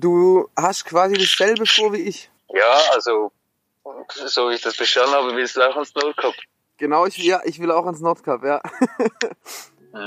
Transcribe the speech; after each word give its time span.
Du 0.00 0.48
hast 0.56 0.84
quasi 0.84 1.16
dasselbe 1.16 1.66
vor 1.66 1.92
wie 1.92 2.02
ich. 2.02 2.30
Ja, 2.50 2.80
also, 2.94 3.32
so 4.26 4.48
wie 4.48 4.54
ich 4.54 4.60
das 4.60 4.76
bestanden 4.76 5.12
habe, 5.12 5.34
willst 5.34 5.56
du 5.56 5.68
auch 5.68 5.74
ans 5.74 5.92
Nordkap. 5.92 6.34
Genau, 6.76 7.04
ich, 7.06 7.16
ja, 7.16 7.40
ich 7.44 7.58
will 7.58 7.72
auch 7.72 7.84
ans 7.84 8.00
Nordkap, 8.00 8.44
ja. 8.44 8.60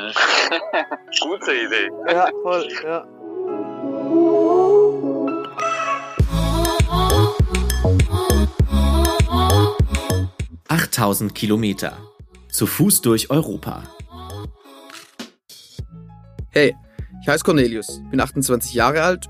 Gute 1.19 1.53
Idee. 1.53 1.91
ja, 2.07 2.29
voll, 2.41 2.69
ja. 2.81 3.05
8000 10.69 11.35
Kilometer. 11.35 11.97
Zu 12.49 12.65
Fuß 12.65 13.01
durch 13.01 13.29
Europa. 13.29 13.83
Hey, 16.51 16.77
ich 17.21 17.27
heiße 17.27 17.43
Cornelius, 17.43 18.01
bin 18.09 18.21
28 18.21 18.73
Jahre 18.73 19.03
alt 19.03 19.29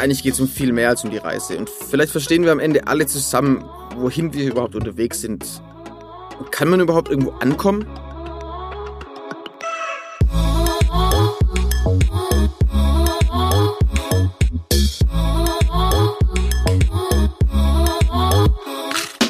eigentlich 0.00 0.22
geht 0.22 0.34
es 0.34 0.40
um 0.40 0.48
viel 0.48 0.72
mehr 0.72 0.88
als 0.88 1.04
um 1.04 1.10
die 1.10 1.18
Reise. 1.18 1.58
Und 1.58 1.68
vielleicht 1.68 2.12
verstehen 2.12 2.44
wir 2.44 2.52
am 2.52 2.60
Ende 2.60 2.86
alle 2.86 3.06
zusammen, 3.06 3.64
wohin 3.96 4.32
wir 4.32 4.50
überhaupt 4.50 4.74
unterwegs 4.74 5.20
sind. 5.20 5.44
Kann 6.50 6.68
man 6.68 6.80
überhaupt 6.80 7.08
irgendwo 7.08 7.30
ankommen? 7.32 7.84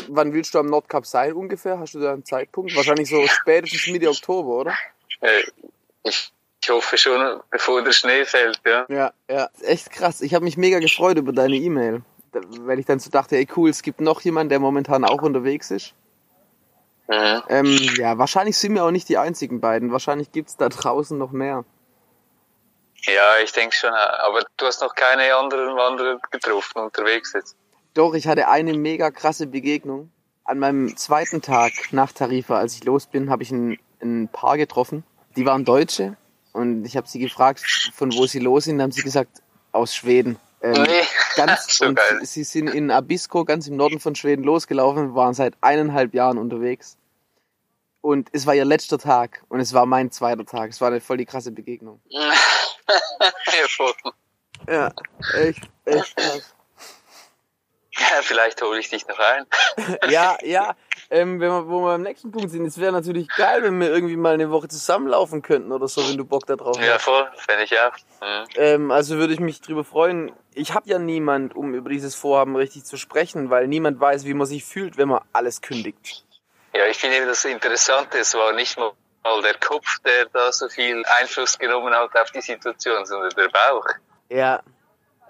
Wann 0.09 0.33
willst 0.33 0.53
du 0.53 0.59
am 0.59 0.67
Nordkap 0.67 1.07
sein 1.07 1.33
ungefähr? 1.33 1.79
Hast 1.79 1.95
du 1.95 2.01
da 2.01 2.13
einen 2.13 2.25
Zeitpunkt? 2.25 2.75
Wahrscheinlich 2.75 3.09
so 3.09 3.25
spätestens 3.27 3.87
Mitte 3.87 4.09
Oktober, 4.09 4.49
oder? 4.49 4.75
Äh, 5.21 5.43
Ich, 6.03 6.33
ich 6.69 6.75
hoffe 6.75 6.99
schon, 6.99 7.41
bevor 7.51 7.83
der 7.83 7.93
Schnee 7.93 8.27
fällt, 8.27 8.61
ja. 8.67 8.85
Ja, 8.91 9.13
ja. 9.31 9.49
Echt 9.63 9.91
krass. 9.91 10.21
Ich 10.21 10.35
habe 10.35 10.45
mich 10.45 10.59
mega 10.59 10.81
gefreut 10.81 11.17
über 11.17 11.33
deine 11.33 11.57
E-Mail. 11.57 12.03
Weil 12.33 12.79
ich 12.79 12.85
dann 12.85 12.99
so 12.99 13.11
dachte, 13.11 13.37
ey 13.37 13.49
cool, 13.57 13.71
es 13.71 13.81
gibt 13.81 14.03
noch 14.03 14.21
jemanden, 14.21 14.51
der 14.51 14.59
momentan 14.59 15.05
auch 15.05 15.23
unterwegs 15.23 15.71
ist. 15.71 15.95
Mhm. 17.09 17.43
Ähm, 17.49 17.79
ja, 17.97 18.19
wahrscheinlich 18.19 18.59
sind 18.59 18.75
wir 18.75 18.85
auch 18.85 18.91
nicht 18.91 19.09
die 19.09 19.17
einzigen 19.17 19.61
beiden. 19.61 19.93
Wahrscheinlich 19.93 20.31
gibt's 20.31 20.59
da 20.59 20.69
draußen 20.69 21.17
noch 21.17 21.31
mehr. 21.31 21.65
Ja, 23.05 23.39
ich 23.43 23.53
denke 23.53 23.75
schon, 23.75 23.95
äh, 23.95 24.27
aber 24.27 24.43
du 24.59 24.67
hast 24.67 24.83
noch 24.83 24.95
keine 24.95 25.35
anderen 25.35 25.75
Wanderer 25.75 26.21
getroffen 26.31 26.83
unterwegs 26.83 27.33
jetzt. 27.33 27.57
Doch, 27.95 28.13
ich 28.13 28.27
hatte 28.27 28.49
eine 28.49 28.75
mega 28.75 29.11
krasse 29.11 29.47
Begegnung. 29.47 30.13
An 30.45 30.59
meinem 30.59 30.99
zweiten 30.99 31.41
Tag 31.41 31.73
nach 31.93 32.13
Tarifa, 32.13 32.59
als 32.59 32.75
ich 32.75 32.85
los 32.85 33.07
bin, 33.07 33.31
habe 33.31 33.43
ich 33.43 33.53
ein, 33.53 33.79
ein 34.03 34.29
Paar 34.29 34.59
getroffen. 34.59 35.03
Die 35.37 35.47
waren 35.47 35.65
Deutsche 35.65 36.19
und 36.53 36.85
ich 36.85 36.97
habe 36.97 37.07
sie 37.09 37.19
gefragt, 37.19 37.61
von 37.95 38.13
wo 38.15 38.27
sie 38.27 38.39
los 38.41 38.65
sind. 38.65 38.79
Dann 38.79 38.85
haben 38.85 38.93
sie 38.93 39.03
gesagt, 39.03 39.43
aus 39.73 39.95
Schweden. 39.95 40.39
Ähm, 40.63 40.73
Nee. 40.83 41.03
ganz, 41.37 41.77
So 41.79 41.87
und 41.87 41.95
geil. 41.95 42.21
sie 42.25 42.43
sind 42.45 42.69
in 42.69 42.91
Abisko, 42.91 43.45
ganz 43.45 43.67
im 43.69 43.77
Norden 43.77 44.01
von 44.01 44.15
Schweden, 44.15 44.43
losgelaufen, 44.45 45.15
waren 45.15 45.35
seit 45.35 45.55
eineinhalb 45.61 46.15
Jahren 46.15 46.39
unterwegs. 46.39 46.97
Und 48.01 48.29
es 48.33 48.47
war 48.47 48.55
ihr 48.55 48.65
letzter 48.65 48.99
Tag 48.99 49.43
und 49.49 49.61
es 49.61 49.73
war 49.75 49.85
mein 49.87 50.11
zweiter 50.11 50.45
Tag. 50.47 50.71
Es 50.71 50.81
war 50.81 50.89
eine 50.89 51.01
voll 51.01 51.17
die 51.19 51.27
krasse 51.27 51.51
Begegnung. 51.53 52.01
Ja, 54.69 54.93
echt, 55.35 55.61
echt 55.85 56.17
krass. 56.17 56.55
ja, 57.93 58.23
vielleicht 58.23 58.61
hole 58.63 58.79
ich 58.81 58.89
dich 58.89 59.07
noch 59.07 59.19
ein. 59.19 59.47
Ja, 60.11 60.39
ja. 60.43 60.75
Ähm, 61.11 61.41
wenn 61.41 61.51
wir, 61.51 61.69
wo 61.69 61.85
wir 61.87 61.93
am 61.93 62.03
nächsten 62.03 62.31
Punkt 62.31 62.51
sind, 62.51 62.67
es 62.67 62.79
wäre 62.79 62.93
natürlich 62.93 63.29
geil, 63.29 63.63
wenn 63.63 63.81
wir 63.81 63.89
irgendwie 63.89 64.17
mal 64.17 64.35
eine 64.35 64.51
Woche 64.51 64.69
zusammenlaufen 64.69 65.41
könnten 65.41 65.73
oder 65.73 65.89
so, 65.89 66.07
wenn 66.07 66.19
du 66.19 66.25
Bock 66.27 66.47
da 66.47 66.57
drauf 66.57 66.77
hast. 66.79 66.87
Ja, 66.87 66.99
voll, 66.99 67.27
fände 67.37 67.65
ich 67.65 67.73
auch. 67.81 67.93
Mhm. 68.21 68.47
Ähm, 68.57 68.91
also 68.91 69.17
würde 69.17 69.33
ich 69.33 69.41
mich 69.41 69.63
drüber 69.63 69.85
freuen. 69.85 70.33
Ich 70.53 70.75
habe 70.75 70.89
ja 70.89 70.99
niemand, 70.99 71.57
um 71.57 71.73
über 71.73 71.89
dieses 71.89 72.15
Vorhaben 72.15 72.57
richtig 72.57 72.85
zu 72.85 72.99
sprechen, 72.99 73.49
weil 73.49 73.69
niemand 73.69 73.99
weiß, 73.99 74.27
wie 74.27 74.35
man 74.35 74.47
sich 74.47 74.67
fühlt, 74.67 74.99
wenn 74.99 75.09
man 75.09 75.23
alles 75.33 75.63
kündigt. 75.63 76.27
Ja, 76.75 76.87
ich 76.87 76.99
finde 76.99 77.17
eben 77.17 77.27
das 77.27 77.45
Interessante, 77.47 78.19
es 78.19 78.35
war 78.35 78.53
nicht 78.53 78.79
mal 78.79 78.93
der 79.43 79.55
Kopf, 79.55 79.99
der 80.05 80.27
da 80.27 80.53
so 80.53 80.69
viel 80.69 81.03
Einfluss 81.21 81.59
genommen 81.59 81.95
hat 81.95 82.17
auf 82.17 82.31
die 82.31 82.41
Situation, 82.41 83.05
sondern 83.07 83.31
der 83.31 83.49
Bauch. 83.49 83.87
Ja, 84.29 84.63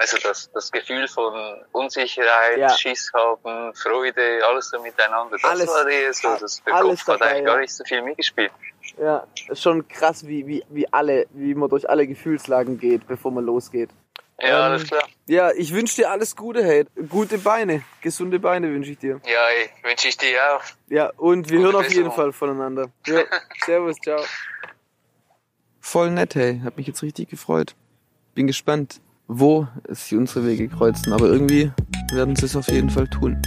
Also 0.00 0.16
das, 0.22 0.48
das 0.52 0.70
Gefühl 0.70 1.08
von 1.08 1.34
Unsicherheit, 1.72 2.56
Ja. 2.58 2.68
Schiss 2.70 3.10
haben, 3.12 3.74
Freude, 3.74 4.40
alles 4.46 4.70
so 4.70 4.80
miteinander. 4.80 5.36
Das 5.40 5.44
Alles- 5.50 5.66
war 5.68 5.88
eher 5.88 6.12
so, 6.14 6.36
das, 6.40 6.62
der 6.64 6.74
alles 6.74 7.04
Kopf 7.04 7.14
hat 7.14 7.20
dabei, 7.20 7.30
eigentlich 7.32 7.44
ja. 7.46 7.52
gar 7.54 7.60
nicht 7.60 7.74
so 7.74 7.84
viel 7.84 8.02
mitgespielt. 8.02 8.52
ja. 8.96 9.26
Ist 9.48 9.62
schon 9.62 9.86
krass, 9.88 10.26
wie, 10.26 10.46
wie, 10.46 10.64
wie 10.68 10.92
alle, 10.92 11.26
wie 11.30 11.52
man 11.54 11.68
durch 11.68 11.88
alle 11.90 12.06
Gefühlslagen 12.06 12.78
geht, 12.78 13.06
bevor 13.08 13.32
man 13.32 13.44
losgeht. 13.44 13.90
Ja, 14.40 14.46
Ähm, 14.48 14.54
alles 14.70 14.86
klar. 14.86 15.02
Ja, 15.26 15.50
ich 15.50 15.74
wünsche 15.74 15.96
dir 15.96 16.10
alles 16.12 16.36
Gute, 16.36 16.62
hey. 16.64 16.86
Gute 17.08 17.38
Beine, 17.38 17.82
gesunde 18.00 18.38
Beine 18.38 18.70
wünsche 18.70 18.92
ich 18.92 18.98
dir. 18.98 19.20
Ja, 19.26 19.46
ey, 19.48 19.68
wünsche 19.82 20.06
ich 20.06 20.16
dir 20.16 20.38
auch. 20.54 20.62
Ja, 20.86 21.10
und 21.16 21.50
wir 21.50 21.58
Gute 21.58 21.72
hören 21.72 21.84
auf 21.84 21.92
jeden. 21.92 22.12
Fall 22.12 22.32
voneinander. 22.32 22.88
Ja, 23.08 23.22
servus, 23.66 23.96
ciao. 24.00 24.20
Voll 25.80 26.10
nett, 26.12 26.34
hey. 26.36 26.60
Hat 26.62 26.76
mich 26.76 26.86
jetzt 26.86 27.02
richtig 27.02 27.28
gefreut. 27.30 27.74
Bin 28.34 28.46
gespannt, 28.46 29.00
wo 29.28 29.68
es 29.84 30.10
unsere 30.10 30.46
Wege 30.46 30.68
kreuzen. 30.68 31.12
Aber 31.12 31.26
irgendwie 31.26 31.70
werden 32.12 32.34
sie 32.34 32.46
es 32.46 32.56
auf 32.56 32.68
jeden 32.68 32.90
Fall 32.90 33.06
tun. 33.08 33.40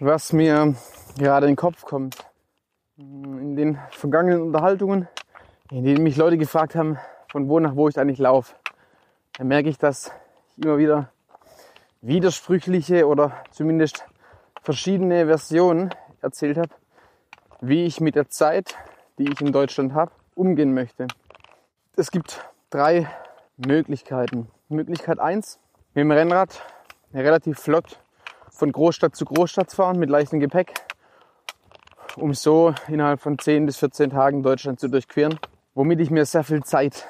Was 0.00 0.32
mir 0.32 0.74
gerade 1.16 1.46
in 1.46 1.52
den 1.52 1.56
Kopf 1.56 1.82
kommt, 1.82 2.18
in 2.98 3.56
den 3.56 3.78
vergangenen 3.90 4.42
Unterhaltungen, 4.42 5.08
in 5.70 5.84
denen 5.84 6.02
mich 6.02 6.16
Leute 6.16 6.36
gefragt 6.36 6.74
haben, 6.74 6.98
von 7.30 7.48
wo 7.48 7.58
nach 7.58 7.74
wo 7.74 7.88
ich 7.88 7.98
eigentlich 7.98 8.18
laufe, 8.18 8.54
da 9.36 9.44
merke 9.44 9.68
ich, 9.68 9.78
dass 9.78 10.12
ich 10.56 10.64
immer 10.64 10.78
wieder 10.78 11.10
widersprüchliche 12.00 13.06
oder 13.06 13.32
zumindest 13.50 14.04
verschiedene 14.62 15.26
Versionen 15.26 15.90
erzählt 16.20 16.56
habe, 16.56 16.70
wie 17.60 17.84
ich 17.84 18.00
mit 18.00 18.14
der 18.14 18.28
Zeit, 18.28 18.76
die 19.18 19.30
ich 19.30 19.40
in 19.40 19.52
Deutschland 19.52 19.94
habe, 19.94 20.12
umgehen 20.34 20.74
möchte. 20.74 21.06
Es 21.96 22.10
gibt 22.10 22.44
drei 22.70 23.08
Möglichkeiten. 23.56 24.48
Möglichkeit 24.68 25.18
eins: 25.18 25.58
mit 25.94 26.02
dem 26.02 26.10
Rennrad 26.10 26.62
relativ 27.12 27.58
flott 27.58 28.00
von 28.50 28.72
Großstadt 28.72 29.14
zu 29.16 29.24
Großstadt 29.24 29.72
fahren 29.72 29.98
mit 29.98 30.10
leichtem 30.10 30.40
Gepäck, 30.40 30.74
um 32.16 32.34
so 32.34 32.74
innerhalb 32.88 33.20
von 33.20 33.38
10 33.38 33.66
bis 33.66 33.78
14 33.78 34.10
Tagen 34.10 34.42
Deutschland 34.42 34.80
zu 34.80 34.88
durchqueren, 34.88 35.38
womit 35.74 36.00
ich 36.00 36.10
mir 36.10 36.24
sehr 36.24 36.44
viel 36.44 36.62
Zeit 36.62 37.06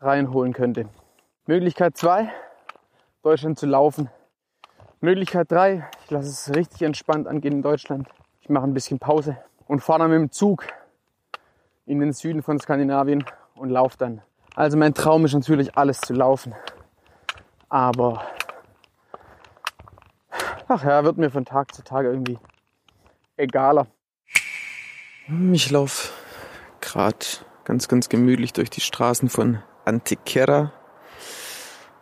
reinholen 0.00 0.52
könnte. 0.52 0.88
Möglichkeit 1.46 1.96
2, 1.96 2.30
Deutschland 3.22 3.58
zu 3.58 3.66
laufen. 3.66 4.10
Möglichkeit 5.00 5.50
3, 5.50 5.88
ich 6.04 6.10
lasse 6.10 6.28
es 6.28 6.54
richtig 6.54 6.82
entspannt 6.82 7.26
angehen 7.26 7.54
in 7.54 7.62
Deutschland. 7.62 8.08
Ich 8.40 8.48
mache 8.48 8.64
ein 8.64 8.74
bisschen 8.74 8.98
Pause 8.98 9.38
und 9.66 9.80
fahre 9.80 10.00
dann 10.00 10.10
mit 10.10 10.18
dem 10.18 10.32
Zug 10.32 10.64
in 11.86 12.00
den 12.00 12.12
Süden 12.12 12.42
von 12.42 12.58
Skandinavien 12.58 13.24
und 13.54 13.70
laufe 13.70 13.96
dann. 13.98 14.22
Also 14.54 14.76
mein 14.76 14.94
Traum 14.94 15.24
ist 15.24 15.34
natürlich 15.34 15.76
alles 15.76 16.00
zu 16.00 16.14
laufen. 16.14 16.54
Aber 17.68 18.22
ach 20.68 20.84
ja, 20.84 21.04
wird 21.04 21.18
mir 21.18 21.30
von 21.30 21.44
Tag 21.44 21.74
zu 21.74 21.82
Tag 21.82 22.04
irgendwie 22.04 22.38
egaler. 23.36 23.86
Ich 25.52 25.70
laufe 25.70 26.10
gerade 26.80 27.24
ganz, 27.64 27.88
ganz 27.88 28.08
gemütlich 28.08 28.52
durch 28.52 28.70
die 28.70 28.80
Straßen 28.80 29.28
von 29.28 29.62
Antequera 29.88 30.72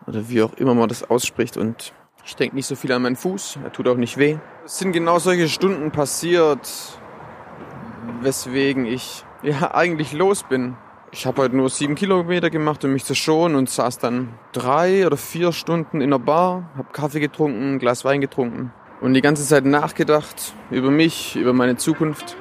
oder 0.06 0.28
wie 0.28 0.42
auch 0.42 0.54
immer 0.54 0.74
man 0.74 0.88
das 0.88 1.08
ausspricht 1.08 1.56
und 1.56 1.92
ich 2.24 2.34
denke 2.34 2.56
nicht 2.56 2.66
so 2.66 2.74
viel 2.74 2.90
an 2.92 3.02
meinen 3.02 3.16
Fuß, 3.16 3.60
er 3.62 3.72
tut 3.72 3.86
auch 3.86 3.96
nicht 3.96 4.18
weh. 4.18 4.36
Es 4.64 4.78
sind 4.78 4.92
genau 4.92 5.20
solche 5.20 5.48
Stunden 5.48 5.92
passiert, 5.92 6.68
weswegen 8.20 8.84
ich 8.84 9.24
ja 9.42 9.72
eigentlich 9.74 10.12
los 10.12 10.42
bin. 10.42 10.76
ich 11.12 11.24
habe 11.24 11.42
heute 11.42 11.56
nur 11.56 11.70
sieben 11.70 11.94
Kilometer 11.94 12.50
gemacht, 12.50 12.84
um 12.84 12.92
mich 12.92 13.04
zu 13.04 13.14
schonen 13.14 13.54
und 13.56 13.70
saß 13.70 13.98
dann 13.98 14.34
drei 14.52 15.06
oder 15.06 15.16
vier 15.16 15.52
Stunden 15.52 16.00
in 16.00 16.10
der 16.10 16.18
Bar, 16.18 16.68
habe 16.76 16.88
Kaffee 16.92 17.20
getrunken, 17.20 17.74
ein 17.74 17.78
Glas 17.78 18.04
Wein 18.04 18.20
getrunken 18.20 18.72
und 19.00 19.14
die 19.14 19.22
ganze 19.22 19.44
Zeit 19.44 19.64
nachgedacht 19.64 20.52
über 20.70 20.90
mich, 20.90 21.36
über 21.36 21.52
meine 21.52 21.76
Zukunft, 21.76 22.36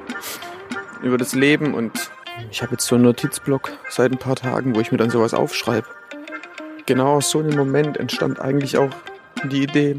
über 1.03 1.17
das 1.17 1.35
Leben 1.35 1.73
und 1.73 2.11
ich 2.51 2.61
habe 2.61 2.73
jetzt 2.73 2.85
so 2.85 2.95
einen 2.95 3.05
Notizblock 3.05 3.71
seit 3.89 4.11
ein 4.11 4.17
paar 4.17 4.35
Tagen, 4.35 4.75
wo 4.75 4.79
ich 4.79 4.91
mir 4.91 4.97
dann 4.97 5.09
sowas 5.09 5.33
aufschreibe. 5.33 5.87
Genau 6.85 7.15
aus 7.15 7.29
so 7.29 7.39
einem 7.39 7.57
Moment 7.57 7.97
entstand 7.97 8.39
eigentlich 8.39 8.77
auch 8.77 8.91
die 9.45 9.63
Idee, 9.63 9.97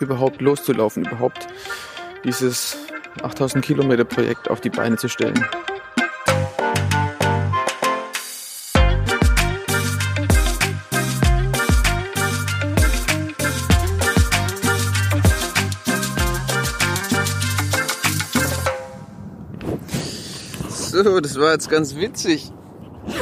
überhaupt 0.00 0.40
loszulaufen, 0.40 1.04
überhaupt 1.04 1.46
dieses 2.24 2.76
8000 3.22 3.64
Kilometer 3.64 4.04
Projekt 4.04 4.50
auf 4.50 4.60
die 4.60 4.70
Beine 4.70 4.96
zu 4.96 5.08
stellen. 5.08 5.44
So, 21.04 21.20
das 21.20 21.38
war 21.38 21.52
jetzt 21.52 21.68
ganz 21.68 21.96
witzig. 21.96 22.50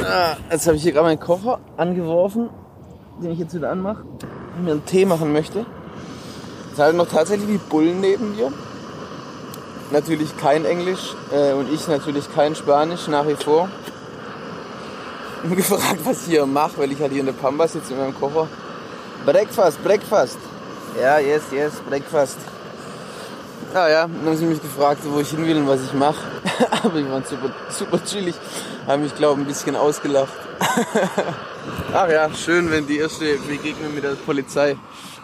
Ah, 0.05 0.37
jetzt 0.49 0.65
habe 0.67 0.77
ich 0.77 0.83
hier 0.83 0.93
gerade 0.93 1.07
meinen 1.07 1.19
Kocher 1.19 1.59
angeworfen, 1.75 2.49
den 3.21 3.31
ich 3.31 3.39
jetzt 3.39 3.53
wieder 3.53 3.71
anmache 3.71 4.05
und 4.55 4.63
mir 4.63 4.71
einen 4.71 4.85
Tee 4.85 5.05
machen 5.05 5.33
möchte. 5.33 5.65
Es 6.71 6.79
halten 6.79 6.95
noch 6.95 7.09
tatsächlich 7.09 7.49
die 7.49 7.57
Bullen 7.57 7.99
neben 7.99 8.37
mir. 8.37 8.53
Natürlich 9.91 10.37
kein 10.37 10.63
Englisch 10.63 11.13
äh, 11.33 11.51
und 11.51 11.69
ich 11.73 11.85
natürlich 11.89 12.33
kein 12.33 12.55
Spanisch 12.55 13.09
nach 13.09 13.27
wie 13.27 13.35
vor. 13.35 13.67
Ich 15.43 15.53
gefragt, 15.57 15.99
was 16.05 16.21
ich 16.21 16.31
hier 16.31 16.45
mache, 16.45 16.77
weil 16.77 16.91
ich 16.93 17.01
halt 17.01 17.11
hier 17.11 17.19
in 17.19 17.25
der 17.25 17.33
Pampa 17.33 17.67
sitze 17.67 17.91
in 17.91 17.99
meinem 17.99 18.17
Kocher. 18.17 18.47
Breakfast, 19.25 19.83
Breakfast. 19.83 20.37
Ja, 21.01 21.19
yes, 21.19 21.41
yes, 21.51 21.73
Breakfast. 21.89 22.37
Ah 23.73 23.89
ja, 23.89 24.07
dann 24.07 24.25
haben 24.25 24.37
sie 24.37 24.45
mich 24.45 24.61
gefragt, 24.61 25.01
wo 25.03 25.19
ich 25.19 25.29
hin 25.29 25.47
will 25.47 25.57
und 25.57 25.67
was 25.67 25.83
ich 25.83 25.93
mache. 25.93 26.23
Aber 26.83 27.01
die 27.01 27.09
waren 27.09 27.23
super, 27.25 27.51
super 27.69 28.03
chillig, 28.05 28.35
haben 28.85 29.01
mich, 29.01 29.15
glaube 29.15 29.41
ich, 29.41 29.47
ein 29.47 29.47
bisschen 29.47 29.75
ausgelacht. 29.75 30.33
Ach 31.91 32.07
ja, 32.11 32.31
schön, 32.35 32.69
wenn 32.69 32.85
die 32.85 32.97
erste 32.97 33.35
Begegnung 33.39 33.95
mit 33.95 34.03
der 34.03 34.11
Polizei 34.11 34.77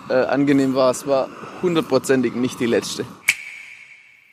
äh, 0.09 0.13
angenehm 0.13 0.73
war. 0.73 0.89
Es 0.89 1.05
war 1.05 1.29
hundertprozentig 1.61 2.33
nicht 2.33 2.59
die 2.59 2.65
letzte. 2.65 3.05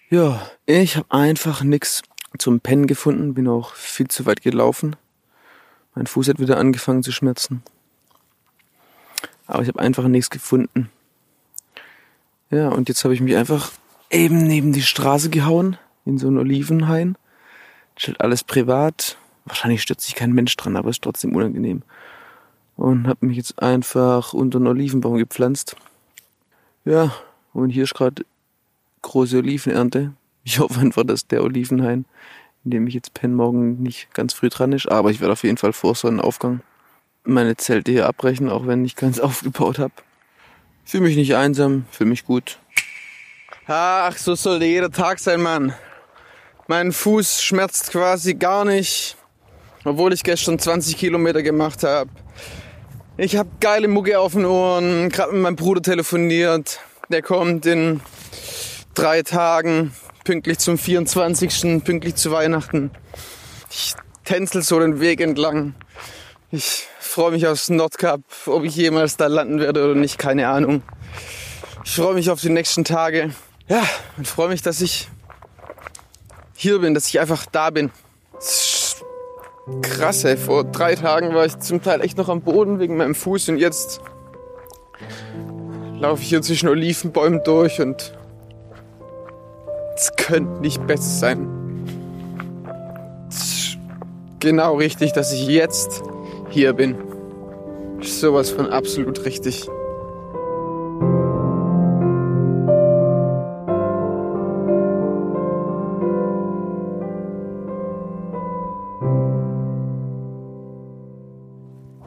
Ja, 0.09 0.41
ich 0.65 0.97
habe 0.97 1.11
einfach 1.11 1.63
nichts 1.63 2.01
zum 2.39 2.61
Pennen 2.61 2.87
gefunden, 2.87 3.35
bin 3.35 3.47
auch 3.49 3.75
viel 3.75 4.09
zu 4.09 4.25
weit 4.25 4.41
gelaufen. 4.41 4.97
Mein 5.95 6.07
Fuß 6.07 6.29
hat 6.29 6.39
wieder 6.39 6.57
angefangen 6.57 7.03
zu 7.03 7.13
schmerzen. 7.13 7.63
Aber 9.47 9.63
ich 9.63 9.69
habe 9.69 9.81
einfach 9.81 10.09
nichts 10.09 10.31
gefunden. 10.31 10.91
Ja, 12.51 12.69
und 12.69 12.89
jetzt 12.89 13.05
habe 13.05 13.13
ich 13.13 13.21
mich 13.21 13.37
einfach 13.37 13.73
eben 14.11 14.47
neben 14.47 14.73
die 14.73 14.83
Straße 14.83 15.31
gehauen, 15.31 15.77
in 16.05 16.19
so 16.19 16.29
einen 16.29 16.39
Olivenhain. 16.39 17.17
Steht 17.97 18.21
alles 18.21 18.45
privat. 18.45 19.17
Wahrscheinlich 19.45 19.83
stürzt 19.83 20.07
sich 20.07 20.15
kein 20.15 20.33
Mensch 20.33 20.57
dran, 20.57 20.77
aber 20.77 20.91
ist 20.91 21.03
trotzdem 21.03 21.35
unangenehm. 21.35 21.83
Und 22.77 23.07
habe 23.07 23.27
mich 23.27 23.37
jetzt 23.37 23.63
einfach 23.63 24.33
unter 24.33 24.59
einen 24.59 24.67
Olivenbaum 24.67 25.17
gepflanzt. 25.17 25.77
Ja, 26.85 27.15
und 27.53 27.71
hier 27.71 27.85
ist 27.85 27.95
gerade 27.95 28.25
große 29.03 29.39
Olivenernte. 29.39 30.13
Ich 30.45 30.59
hoffe 30.59 30.81
einfach, 30.81 31.05
dass 31.05 31.27
der 31.27 31.43
Olivenhain, 31.43 32.05
in 32.65 32.71
dem 32.71 32.87
ich 32.87 32.95
jetzt 32.95 33.15
penne, 33.15 33.35
morgen 33.35 33.83
nicht 33.83 34.13
ganz 34.15 34.35
früh 34.35 34.49
dran 34.49 34.73
ist. 34.73 34.91
Aber 34.91 35.11
ich 35.11 35.21
werde 35.21 35.33
auf 35.33 35.43
jeden 35.43 35.57
Fall 35.57 35.73
vor 35.73 35.95
Sonnenaufgang 35.95 36.61
meine 37.25 37.57
Zelte 37.57 37.93
hier 37.93 38.07
abbrechen, 38.07 38.49
auch 38.49 38.67
wenn 38.67 38.85
ich 38.85 38.95
ganz 38.95 39.19
aufgebaut 39.21 39.79
habe. 39.79 39.95
Fühle 40.85 41.05
mich 41.05 41.17
nicht 41.17 41.35
einsam, 41.35 41.85
fühle 41.91 42.11
mich 42.11 42.25
gut. 42.25 42.59
Ach, 43.67 44.17
so 44.17 44.35
soll 44.35 44.63
jeder 44.63 44.91
Tag 44.91 45.19
sein, 45.19 45.41
Mann. 45.41 45.75
Mein 46.69 46.93
Fuß 46.93 47.43
schmerzt 47.43 47.91
quasi 47.91 48.35
gar 48.35 48.65
nicht, 48.65 49.17
obwohl 49.85 50.13
ich 50.13 50.23
gestern 50.23 50.59
20 50.59 50.97
Kilometer 50.97 51.43
gemacht 51.43 51.83
habe. 51.83 52.11
Ich 53.17 53.37
habe 53.37 53.49
geile 53.61 53.89
Mucke 53.89 54.19
auf 54.19 54.33
den 54.33 54.45
Ohren, 54.45 55.09
gerade 55.09 55.33
mit 55.33 55.43
meinem 55.43 55.57
Bruder 55.57 55.81
telefoniert. 55.81 56.81
Der 57.09 57.23
kommt 57.23 57.67
in 57.67 58.01
drei 58.95 59.23
Tagen, 59.23 59.93
pünktlich 60.25 60.59
zum 60.59 60.77
24., 60.77 61.83
pünktlich 61.85 62.17
zu 62.17 62.33
Weihnachten. 62.33 62.91
Ich 63.71 63.95
tänzel 64.25 64.63
so 64.63 64.81
den 64.81 65.01
Weg 65.01 65.21
entlang. 65.21 65.75
Ich 66.51 66.87
freue 66.99 67.31
mich 67.31 67.47
aufs 67.47 67.69
Nordkap, 67.69 68.21
ob 68.47 68.65
ich 68.65 68.77
jemals 68.77 69.17
da 69.17 69.29
landen 69.29 69.61
werde 69.61 69.85
oder 69.85 69.95
nicht, 69.95 70.19
keine 70.19 70.49
Ahnung. 70.49 70.83
Ich 71.87 71.95
freue 71.95 72.15
mich 72.15 72.31
auf 72.31 72.41
die 72.41 72.51
nächsten 72.51 72.83
Tage. 72.83 73.31
Ja, 73.69 73.85
und 74.17 74.27
freue 74.27 74.49
mich, 74.49 74.61
dass 74.61 74.81
ich 74.81 75.09
hier 76.57 76.81
bin, 76.81 76.95
dass 76.95 77.07
ich 77.07 77.21
einfach 77.21 77.47
da 77.47 77.71
bin. 77.71 77.93
Krass, 79.83 80.25
ey. 80.25 80.37
Vor 80.37 80.65
drei 80.65 80.97
Tagen 80.97 81.33
war 81.33 81.47
ich 81.47 81.57
zum 81.61 81.81
Teil 81.81 82.01
echt 82.01 82.19
noch 82.19 82.29
am 82.29 82.43
Boden 82.43 82.81
wegen 82.81 82.97
meinem 82.97 83.15
Fuß 83.15 83.51
und 83.51 83.59
jetzt 83.59 84.01
laufe 86.01 86.23
ich 86.23 86.29
hier 86.29 86.43
zwischen 86.43 86.69
Olivenbäumen 86.69 87.43
durch 87.45 87.81
und 87.81 88.13
es 89.95 90.13
könnte 90.17 90.61
nicht 90.61 90.85
besser 90.89 91.03
sein. 91.03 91.49
Genau 94.41 94.75
richtig, 94.75 95.13
dass 95.13 95.33
ich 95.33 95.47
jetzt 95.47 96.03
hier 96.51 96.73
bin. 96.73 96.97
Sowas 98.03 98.51
von 98.51 98.71
absolut 98.71 99.25
richtig. 99.25 99.69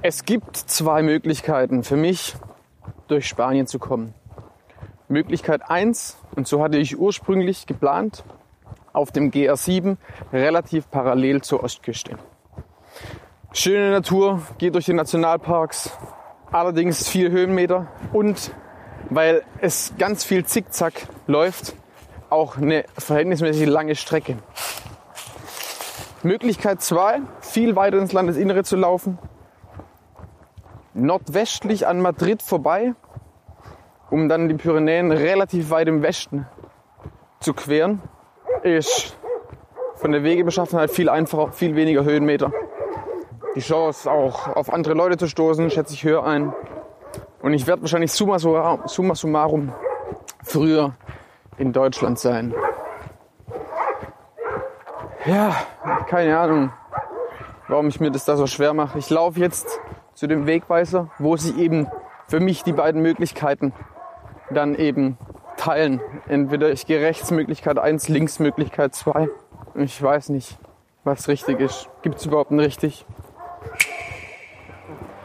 Es 0.10 0.26
gibt 0.26 0.58
zwei 0.58 1.04
Möglichkeiten 1.04 1.84
für 1.84 1.96
mich, 1.96 2.36
durch 3.10 3.28
Spanien 3.28 3.68
zu 3.68 3.78
kommen. 3.78 4.16
Möglichkeit 5.08 5.62
eins 5.70 6.18
und 6.36 6.48
so 6.48 6.64
hatte 6.64 6.80
ich 6.80 6.98
ursprünglich 6.98 7.68
geplant, 7.68 8.24
auf 8.92 9.12
dem 9.12 9.30
GR7 9.30 9.98
relativ 10.34 10.90
parallel 10.90 11.42
zur 11.42 11.64
Ostküste. 11.64 12.18
Schöne 13.54 13.92
Natur, 13.92 14.42
geht 14.58 14.74
durch 14.74 14.86
die 14.86 14.94
Nationalparks, 14.94 15.92
allerdings 16.52 17.08
viel 17.08 17.30
Höhenmeter 17.30 17.86
und 18.12 18.52
weil 19.12 19.44
es 19.62 19.94
ganz 20.00 20.24
viel 20.24 20.44
Zickzack 20.44 21.08
läuft, 21.28 21.76
auch 22.32 22.58
eine 22.58 22.84
verhältnismäßig 22.98 23.68
lange 23.68 23.94
Strecke. 23.94 24.40
Möglichkeit 26.24 26.82
zwei, 26.82 27.22
viel 27.42 27.76
weiter 27.76 28.00
ins 28.00 28.12
Landesinnere 28.12 28.64
zu 28.64 28.76
laufen, 28.76 29.20
nordwestlich 31.00 31.88
an 31.88 32.02
Madrid 32.02 32.42
vorbei, 32.42 32.94
um 34.10 34.30
dann 34.30 34.50
die 34.50 34.56
Pyrenäen 34.56 35.12
relativ 35.12 35.70
weit 35.70 35.88
im 35.88 36.02
Westen 36.02 36.48
zu 37.40 37.54
queren, 37.54 38.02
ist 38.64 39.18
von 39.96 40.12
der 40.12 40.24
Wegebeschaffenheit 40.24 40.92
viel 40.92 41.10
einfacher, 41.10 41.52
viel 41.52 41.76
weniger 41.76 42.04
Höhenmeter. 42.04 42.52
Die 43.56 43.62
Chance 43.62 44.10
auch 44.10 44.48
auf 44.56 44.72
andere 44.72 44.94
Leute 44.94 45.18
zu 45.18 45.28
stoßen, 45.28 45.70
schätze 45.72 45.94
ich 45.94 46.04
höher 46.04 46.24
ein. 46.26 46.54
Und 47.42 47.54
ich 47.54 47.68
werde 47.68 47.82
wahrscheinlich 47.82 48.12
summa 48.12 48.38
summarum 48.38 49.74
früher 50.44 50.94
in 51.58 51.74
Deutschland 51.74 52.20
sein. 52.20 52.54
Ja, 55.26 55.56
keine 56.08 56.40
Ahnung, 56.40 56.72
warum 57.68 57.88
ich 57.88 58.00
mir 58.00 58.12
das 58.12 58.26
da 58.26 58.38
so 58.38 58.48
schwer 58.48 58.74
mache. 58.74 58.98
Ich 58.98 59.10
laufe 59.10 59.40
jetzt 59.40 59.82
zu 60.20 60.28
dem 60.28 60.46
Wegweiser, 60.46 61.10
wo 61.18 61.38
sich 61.38 61.58
eben 61.58 61.88
für 62.28 62.42
mich 62.42 62.64
die 62.64 62.74
beiden 62.74 63.02
Möglichkeiten 63.02 63.72
dann 64.52 64.76
eben 64.76 65.18
teilen. 65.56 66.02
Entweder 66.28 66.72
ich 66.72 66.86
gehe 66.86 67.00
rechts 67.00 67.32
Möglichkeit 67.32 67.80
1, 67.80 68.10
links 68.10 68.40
Möglichkeit 68.40 68.94
2. 68.94 69.30
Ich 69.76 70.04
weiß 70.04 70.28
nicht, 70.30 70.58
was 71.06 71.30
richtig 71.30 71.62
ist. 71.62 71.88
Gibt 72.02 72.18
es 72.18 72.26
überhaupt 72.26 72.52
ein 72.52 72.60
richtig? 72.60 73.06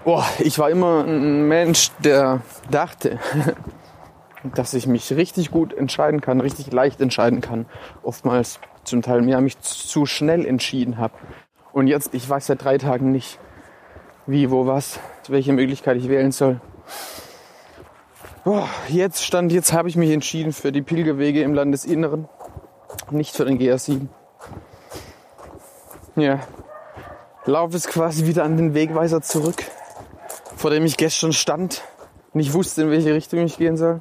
Boah, 0.05 0.25
ich 0.39 0.61
war 0.61 0.71
immer 0.71 1.03
ein 1.05 1.49
Mensch, 1.49 1.91
der 1.99 2.43
dachte, 2.71 3.19
dass 4.55 4.75
ich 4.75 4.87
mich 4.87 5.13
richtig 5.13 5.51
gut 5.51 5.73
entscheiden 5.73 6.21
kann, 6.21 6.41
richtig 6.41 6.73
leicht 6.73 7.01
entscheiden 7.01 7.41
kann. 7.41 7.67
Oftmals 8.05 8.61
zum 8.85 9.03
Teil 9.03 9.23
mehr 9.23 9.41
mich 9.41 9.59
zu 9.59 10.07
schnell 10.07 10.47
entschieden 10.47 10.99
habe. 10.99 11.15
Und 11.73 11.89
jetzt, 11.89 12.15
ich 12.15 12.31
weiß 12.31 12.47
seit 12.47 12.63
drei 12.63 12.79
Tagen 12.79 13.11
nicht, 13.11 13.41
wie, 14.27 14.51
wo, 14.51 14.67
was, 14.67 14.99
welche 15.29 15.53
Möglichkeit 15.53 15.97
ich 15.97 16.09
wählen 16.09 16.33
soll. 16.33 16.61
Boah, 18.45 18.69
jetzt 18.89 19.25
stand, 19.25 19.53
jetzt 19.53 19.73
habe 19.73 19.89
ich 19.89 19.97
mich 19.97 20.11
entschieden 20.11 20.53
für 20.53 20.71
die 20.71 20.83
Pilgerwege 20.83 21.43
im 21.43 21.55
Landesinneren, 21.55 22.29
nicht 23.11 23.35
für 23.35 23.45
den 23.45 23.59
GR7. 23.59 24.09
Ja, 26.17 26.41
laufe 27.47 27.75
jetzt 27.75 27.89
quasi 27.89 28.27
wieder 28.27 28.45
an 28.45 28.57
den 28.57 28.75
Wegweiser 28.75 29.23
zurück, 29.23 29.65
vor 30.57 30.71
dem 30.71 30.85
ich 30.85 30.97
gestern 30.97 31.33
stand, 31.33 31.83
nicht 32.33 32.53
wusste, 32.53 32.83
in 32.83 32.91
welche 32.91 33.15
Richtung 33.15 33.41
ich 33.41 33.57
gehen 33.57 33.77
soll. 33.77 34.01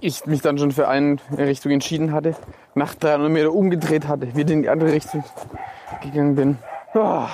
Ich 0.00 0.26
mich 0.26 0.42
dann 0.42 0.58
schon 0.58 0.72
für 0.72 0.88
eine 0.88 1.18
Richtung 1.36 1.72
entschieden 1.72 2.12
hatte, 2.12 2.36
nach 2.74 2.94
300 2.94 3.30
Meter 3.30 3.52
umgedreht 3.52 4.06
hatte, 4.06 4.34
wieder 4.36 4.52
in 4.54 4.62
die 4.62 4.68
andere 4.68 4.92
Richtung 4.92 5.24
gegangen 6.02 6.34
bin. 6.34 6.58
Oh. 6.94 7.26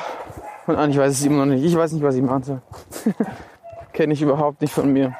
Und 0.67 0.77
eigentlich 0.77 0.99
weiß 0.99 1.13
ich 1.13 1.21
es 1.21 1.27
immer 1.27 1.45
noch 1.45 1.55
nicht. 1.55 1.65
Ich 1.65 1.77
weiß 1.77 1.93
nicht, 1.93 2.03
was 2.03 2.15
ich 2.15 2.23
machen 2.23 2.43
soll. 2.43 2.63
Kenne 3.93 4.15
ich 4.15 4.23
überhaupt 4.23 4.61
nicht 4.61 4.73
von 4.73 4.93
mir. 4.93 5.15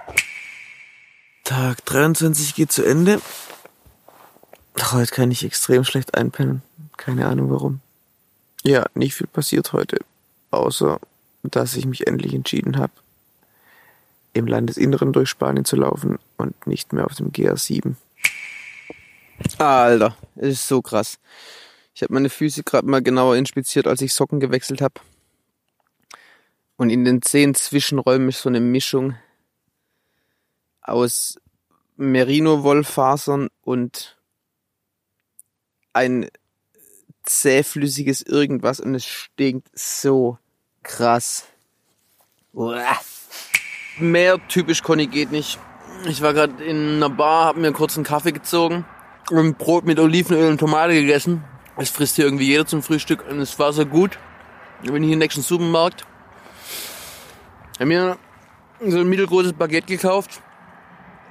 Tag 1.45 1.85
23 1.85 2.55
geht 2.55 2.73
zu 2.73 2.85
Ende. 2.85 3.21
Heute 4.93 5.15
kann 5.15 5.31
ich 5.31 5.45
extrem 5.45 5.85
schlecht 5.85 6.17
einpennen. 6.17 6.63
Keine 6.97 7.27
Ahnung 7.27 7.51
warum. 7.51 7.81
Ja, 8.63 8.87
nicht 8.95 9.15
viel 9.15 9.27
passiert 9.27 9.73
heute. 9.73 9.99
Außer, 10.51 10.99
dass 11.43 11.77
ich 11.77 11.87
mich 11.87 12.07
endlich 12.07 12.35
entschieden 12.35 12.79
habe, 12.79 12.93
im 14.33 14.47
Landesinneren 14.47 15.13
durch 15.13 15.29
Spanien 15.29 15.65
zu 15.65 15.77
laufen 15.77 16.19
und 16.39 16.67
nicht 16.67 16.93
mehr 16.93 17.05
auf 17.05 17.15
dem 17.15 17.31
GR7. 17.31 17.95
Alter, 19.59 20.17
es 20.37 20.55
ist 20.55 20.69
so 20.69 20.81
krass. 20.81 21.19
Ich 21.95 22.03
habe 22.03 22.15
meine 22.15 22.31
Füße 22.31 22.63
gerade 22.65 22.89
mal 22.89 23.03
genauer 23.03 23.37
inspiziert, 23.37 23.87
als 23.87 24.01
ich 24.01 24.13
Socken 24.13 24.41
gewechselt 24.41 24.81
habe. 24.81 24.95
Und 26.77 26.91
in 26.91 27.05
den 27.05 27.23
zehn 27.23 27.55
Zwischenräumen 27.55 28.29
ist 28.29 28.43
so 28.43 28.49
eine 28.49 28.61
Mischung 28.61 29.17
aus 30.81 31.41
Merino-Wollfasern 31.97 33.49
und 33.63 34.17
ein 35.93 36.29
zähflüssiges 37.23 38.23
Irgendwas 38.23 38.81
und 38.81 38.95
es 38.95 39.07
stinkt 39.07 39.69
so 39.73 40.39
krass. 40.83 41.47
Uah. 42.53 42.99
Mehr 43.99 44.41
typisch 44.49 44.83
Conny 44.83 45.07
geht 45.07 45.31
nicht. 45.31 45.59
Ich 46.07 46.21
war 46.21 46.35
gerade 46.35 46.63
in 46.65 46.97
einer 46.97 47.09
Bar, 47.09 47.47
hab 47.47 47.57
mir 47.57 47.69
einen 47.69 48.05
Kaffee 48.05 48.33
gezogen 48.33 48.85
und 49.31 49.57
Brot 49.57 49.85
mit 49.85 49.99
Olivenöl 49.99 50.51
und 50.51 50.59
Tomate 50.59 50.95
gegessen. 50.95 51.45
Das 51.77 51.91
frisst 51.91 52.17
hier 52.17 52.25
irgendwie 52.25 52.47
jeder 52.47 52.67
zum 52.67 52.83
Frühstück 52.83 53.25
und 53.29 53.41
es 53.41 53.59
war 53.59 53.73
so 53.73 53.87
gut. 53.87 54.19
Dann 54.83 54.93
bin 54.93 55.03
ich 55.03 55.09
in 55.09 55.13
den 55.13 55.19
nächsten 55.21 55.43
Supermarkt. 55.43 56.07
Hab 57.79 57.87
mir 57.87 58.17
so 58.87 58.99
ein 58.99 59.09
mittelgroßes 59.09 59.55
Baguette 59.55 59.87
gekauft, 59.87 60.41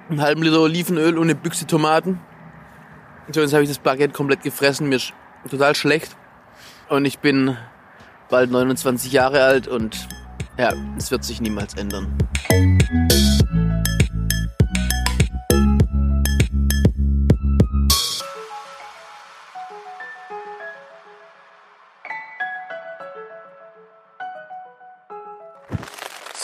einen 0.09 0.21
halben 0.21 0.43
Liter 0.43 0.59
Olivenöl 0.59 1.17
und 1.17 1.23
eine 1.23 1.35
Büchse 1.35 1.65
Tomaten. 1.65 2.19
So, 3.31 3.41
jetzt 3.41 3.53
habe 3.53 3.63
ich 3.63 3.69
das 3.69 3.79
Baguette 3.79 4.13
komplett 4.13 4.43
gefressen. 4.43 4.89
Mir 4.89 4.95
ist 4.95 5.13
total 5.49 5.75
schlecht. 5.75 6.15
Und 6.89 7.05
ich 7.05 7.19
bin 7.19 7.57
bald 8.29 8.51
29 8.51 9.11
Jahre 9.13 9.43
alt 9.43 9.67
und 9.67 10.07
ja, 10.57 10.73
es 10.97 11.11
wird 11.11 11.23
sich 11.23 11.39
niemals 11.39 11.75
ändern. 11.75 12.17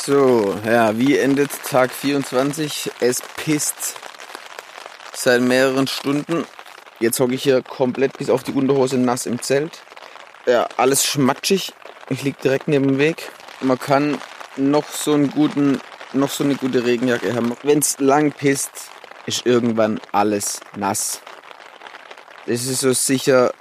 So, 0.09 0.55
ja, 0.65 0.97
wie 0.97 1.19
endet 1.19 1.51
Tag 1.69 1.91
24? 1.91 2.89
Es 2.99 3.21
pisst 3.37 3.93
seit 5.13 5.39
mehreren 5.39 5.85
Stunden. 5.85 6.45
Jetzt 6.99 7.19
hocke 7.19 7.35
ich 7.35 7.43
hier 7.43 7.61
komplett 7.61 8.17
bis 8.17 8.31
auf 8.31 8.41
die 8.41 8.53
Unterhose 8.53 8.97
nass 8.97 9.27
im 9.27 9.39
Zelt. 9.39 9.83
Ja, 10.47 10.67
alles 10.77 11.05
schmatschig. 11.05 11.73
Ich 12.09 12.23
liege 12.23 12.39
direkt 12.43 12.67
neben 12.67 12.87
dem 12.87 12.97
Weg. 12.97 13.31
Man 13.61 13.77
kann 13.77 14.17
noch 14.57 14.89
so 14.89 15.13
einen 15.13 15.29
guten, 15.29 15.79
noch 16.13 16.31
so 16.31 16.43
eine 16.43 16.55
gute 16.55 16.83
Regenjacke 16.83 17.35
haben. 17.35 17.55
Wenn 17.61 17.77
es 17.77 17.99
lang 17.99 18.31
pisst, 18.31 18.89
ist 19.27 19.45
irgendwann 19.45 20.01
alles 20.11 20.59
nass. 20.75 21.21
Das 22.47 22.65
ist 22.65 22.79
so 22.79 22.93
sicher 22.93 23.53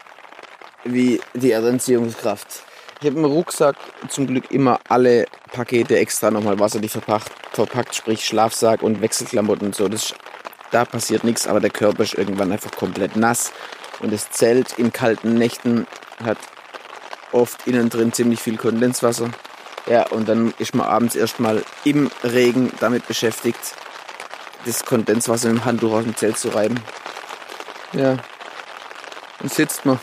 wie 0.84 1.20
die 1.34 1.50
Erdanziehungskraft. 1.50 2.62
Ich 3.00 3.06
habe 3.06 3.16
im 3.16 3.24
Rucksack 3.24 3.76
zum 4.08 4.26
Glück 4.26 4.50
immer 4.50 4.80
alle 4.88 5.26
Pakete 5.52 5.96
extra 5.96 6.32
nochmal 6.32 6.58
wasserdicht 6.58 6.92
verpackt, 6.92 7.30
verpackt, 7.52 7.94
sprich 7.94 8.26
Schlafsack 8.26 8.82
und 8.82 9.00
Wechselklamotten 9.00 9.68
und 9.68 9.74
so. 9.76 9.88
Das, 9.88 10.14
da 10.72 10.84
passiert 10.84 11.22
nichts, 11.22 11.46
aber 11.46 11.60
der 11.60 11.70
Körper 11.70 12.02
ist 12.02 12.14
irgendwann 12.14 12.50
einfach 12.50 12.72
komplett 12.72 13.14
nass. 13.14 13.52
Und 14.00 14.12
das 14.12 14.32
Zelt 14.32 14.78
in 14.78 14.92
kalten 14.92 15.34
Nächten 15.34 15.86
hat 16.24 16.38
oft 17.30 17.68
innen 17.68 17.88
drin 17.88 18.12
ziemlich 18.12 18.40
viel 18.40 18.56
Kondenswasser. 18.56 19.30
Ja, 19.86 20.08
und 20.08 20.28
dann 20.28 20.52
ist 20.58 20.74
man 20.74 20.86
abends 20.86 21.14
erstmal 21.14 21.64
im 21.84 22.10
Regen 22.24 22.72
damit 22.80 23.06
beschäftigt, 23.06 23.76
das 24.66 24.84
Kondenswasser 24.84 25.48
mit 25.48 25.58
dem 25.58 25.64
Handtuch 25.64 25.92
aus 25.92 26.04
dem 26.04 26.16
Zelt 26.16 26.36
zu 26.36 26.48
reiben. 26.48 26.80
Ja, 27.92 28.16
dann 29.38 29.48
sitzt 29.48 29.86
man. 29.86 30.00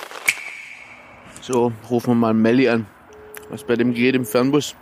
So, 1.46 1.72
rufen 1.90 2.12
wir 2.12 2.16
mal 2.16 2.34
Melli 2.34 2.68
an. 2.70 2.88
Was 3.50 3.64
bei 3.64 3.76
dem 3.76 3.94
geht 3.94 4.16
im 4.16 4.26
Fernbus. 4.26 4.76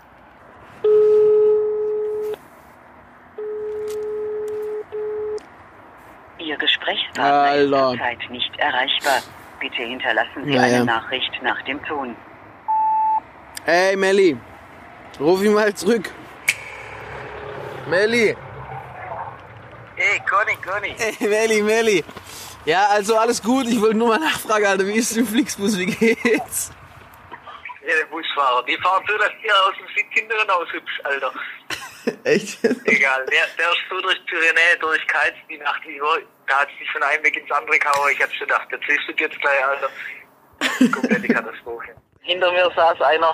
Ihr 6.40 6.58
Gesprächspartner 6.58 7.56
ist 7.56 7.74
Alter. 7.74 7.90
zurzeit 7.92 8.30
nicht 8.32 8.58
erreichbar. 8.58 9.22
Bitte 9.60 9.84
hinterlassen 9.84 10.44
Sie 10.46 10.52
Ja, 10.54 10.62
eine 10.62 10.74
ja. 10.78 10.84
Nachricht 10.84 11.32
nach 11.42 11.62
dem 11.64 11.84
Ton. 11.86 12.16
Hey 13.66 13.96
Melli, 13.96 14.38
ruf 15.20 15.42
ihn 15.42 15.54
mal 15.54 15.74
zurück. 15.74 16.10
Melli, 17.90 18.36
Hey, 19.96 20.20
Conny, 20.30 20.56
Conny. 20.66 20.96
hey 20.98 21.28
Melli, 21.30 21.62
Melli. 21.62 22.04
Ja, 22.66 22.88
also 22.88 23.18
alles 23.18 23.42
gut. 23.42 23.68
Ich 23.68 23.82
wollte 23.82 23.96
nur 23.96 24.10
mal 24.10 24.20
nachfragen, 24.20 24.66
Alter, 24.66 24.88
wie 24.88 24.94
ist 24.94 25.12
es 25.12 25.18
im 25.18 25.28
Flixbus? 25.28 25.78
Wie 25.78 25.86
geht's? 25.88 26.72
Ja, 27.86 27.96
der 28.00 28.06
Busfahrer. 28.06 28.64
Die 28.66 28.78
fahren 28.78 29.04
so, 29.08 29.18
dass 29.18 29.32
ihr 29.44 29.54
aus 29.68 29.76
dem 29.76 29.88
Sitz 29.88 30.08
hinteren 30.12 30.50
aushübsch, 30.50 31.02
Alter. 31.04 31.34
Echt? 32.24 32.64
Egal, 32.64 33.26
der, 33.26 33.46
der 33.58 33.70
ist 33.72 33.84
so 33.90 34.00
durch 34.02 34.26
Pyrenäe, 34.26 34.78
durch 34.80 35.06
Keiz 35.08 35.34
die 35.50 35.58
Nacht, 35.58 35.82
die 35.86 36.00
war, 36.00 36.20
da 36.48 36.62
hat 36.62 36.70
sich 36.80 36.90
von 36.92 37.04
einem 37.04 37.24
Weg 37.24 37.36
ins 37.36 37.52
andere 37.52 37.78
gehauen. 37.78 38.12
Ich 38.12 38.22
hab 38.22 38.32
schon 38.34 38.48
gedacht, 38.48 38.68
der 38.72 38.80
du 38.80 38.94
jetzt 38.94 39.40
gleich, 39.40 39.66
Alter. 39.66 39.90
Komplette 40.92 41.28
Katastrophe. 41.28 41.96
Hinter 42.22 42.52
mir 42.52 42.72
saß 42.76 43.02
einer 43.02 43.34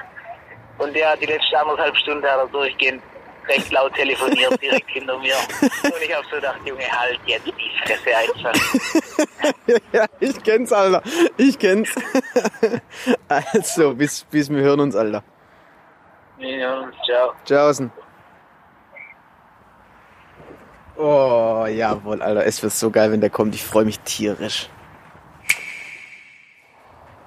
und 0.80 0.94
der 0.96 1.12
hat 1.12 1.22
die 1.22 1.26
letzte 1.26 1.60
anderthalb 1.60 1.96
Stunden 1.98 2.26
hat 2.26 2.40
er 2.40 2.48
durchgehend 2.48 3.04
recht 3.50 3.72
laut 3.72 3.94
telefoniert, 3.94 4.62
direkt 4.62 4.90
hinter 4.90 5.18
mir. 5.18 5.34
Und 5.62 6.02
ich 6.02 6.16
hab 6.16 6.24
so 6.26 6.36
gedacht, 6.36 6.60
Junge, 6.66 6.84
halt 6.90 7.20
jetzt 7.26 7.46
die 7.48 7.54
Fresse 7.84 8.16
einfach. 8.16 9.82
ja, 9.92 10.06
ich 10.20 10.42
kenn's, 10.44 10.72
Alter. 10.72 11.02
Ich 11.38 11.58
kenn's. 11.58 11.90
also, 13.28 13.96
bis, 13.96 14.24
bis 14.24 14.50
wir 14.50 14.62
hören 14.62 14.80
uns, 14.80 14.96
Alter. 14.96 15.24
Ja, 16.38 16.90
ciao. 17.06 17.34
Tschaußen. 17.46 17.92
Oh, 20.96 21.66
jawohl, 21.68 22.22
Alter. 22.22 22.46
Es 22.46 22.62
wird 22.62 22.74
so 22.74 22.92
geil, 22.92 23.12
wenn 23.12 23.22
der 23.22 23.30
kommt. 23.30 23.56
Ich 23.56 23.64
freue 23.64 23.86
mich 23.86 24.00
tierisch. 24.02 24.70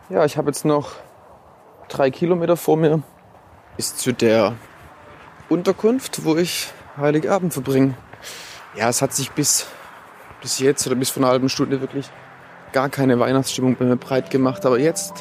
Ja, 0.09 0.25
ich 0.25 0.37
habe 0.37 0.49
jetzt 0.49 0.64
noch 0.64 0.93
drei 1.88 2.11
Kilometer 2.11 2.57
vor 2.57 2.76
mir. 2.76 3.02
Bis 3.76 3.97
zu 3.97 4.12
der 4.12 4.55
Unterkunft, 5.53 6.25
wo 6.25 6.37
ich 6.37 6.73
Heiligabend 6.97 7.53
verbringe. 7.53 7.95
Ja, 8.75 8.89
es 8.89 9.03
hat 9.03 9.13
sich 9.13 9.33
bis, 9.33 9.67
bis 10.41 10.59
jetzt 10.59 10.87
oder 10.87 10.97
bis 10.97 11.11
vor 11.11 11.23
einer 11.23 11.31
halben 11.31 11.51
Stunde 11.51 11.83
wirklich 11.83 12.11
gar 12.73 12.89
keine 12.89 13.19
Weihnachtsstimmung 13.21 13.77
bei 13.77 13.85
mir 13.85 13.97
breit 13.97 14.31
gemacht. 14.31 14.65
Aber 14.65 14.79
jetzt, 14.79 15.13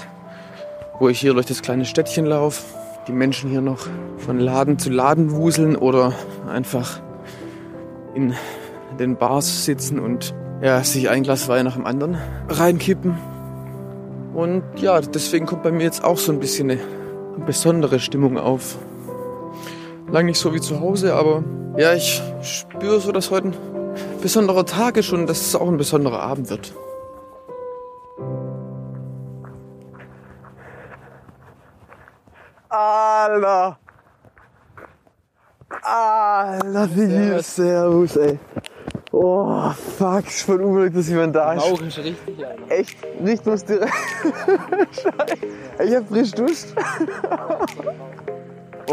wo 1.00 1.10
ich 1.10 1.20
hier 1.20 1.34
durch 1.34 1.48
das 1.48 1.62
kleine 1.62 1.84
Städtchen 1.84 2.26
laufe, 2.26 2.64
die 3.08 3.12
Menschen 3.12 3.50
hier 3.50 3.60
noch 3.60 3.88
von 4.18 4.40
Laden 4.40 4.80
zu 4.80 4.90
Laden 4.90 5.32
wuseln 5.32 5.76
oder 5.76 6.14
einfach 6.48 7.02
in 8.16 8.34
den 9.00 9.18
Bars 9.18 9.66
sitzen 9.66 10.00
und 10.00 10.34
ja, 10.62 10.82
sich 10.84 11.10
ein 11.10 11.24
Glas 11.24 11.50
Wein 11.50 11.66
nach 11.66 11.76
dem 11.76 11.86
anderen 11.86 12.18
reinkippen. 12.48 13.18
Und 14.34 14.64
ja, 14.78 15.02
deswegen 15.02 15.46
kommt 15.46 15.64
bei 15.64 15.72
mir 15.72 15.84
jetzt 15.84 16.06
auch 16.06 16.18
so 16.18 16.32
ein 16.32 16.40
bisschen 16.40 16.72
eine 16.72 16.80
besondere 17.46 18.00
Stimmung 18.00 18.38
auf. 18.38 18.78
Lang 20.12 20.26
nicht 20.26 20.40
so 20.40 20.54
wie 20.54 20.60
zu 20.60 20.82
Hause, 20.82 21.14
aber 21.14 21.42
ja, 21.78 21.94
ich 21.94 22.22
spüre 22.42 23.00
so, 23.00 23.14
dass 23.14 23.32
heute 23.32 23.48
ein 23.48 23.56
besonderer 24.22 24.66
Tag 24.66 24.98
ist 24.98 25.14
und 25.14 25.26
dass 25.26 25.40
es 25.40 25.56
auch 25.56 25.70
ein 25.70 25.78
besonderer 25.78 26.22
Abend 26.22 26.50
wird. 26.50 26.74
Alter! 32.68 33.78
Alter, 35.82 36.90
wie 36.96 37.08
Servus. 37.08 37.56
Servus, 37.56 38.16
ey. 38.18 38.40
Oh, 39.14 39.70
fuck, 39.98 40.28
ist 40.28 40.44
voll 40.44 40.62
unglücklich, 40.62 40.94
dass 40.94 41.10
jemand 41.10 41.36
da 41.36 41.54
ist. 41.54 41.64
Rauch 41.64 41.82
ist 41.82 41.98
richtig, 42.00 42.46
Alter. 42.46 42.70
Echt? 42.70 43.22
Nicht 43.22 43.44
bloß 43.46 43.64
direkt. 43.64 43.94
Scheiße. 44.92 45.86
Ich 45.86 45.96
hab 45.96 46.08
frisch 46.10 46.32
duscht. 46.32 46.68